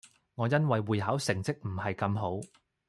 [0.33, 2.41] 我因為會考成績唔係咁好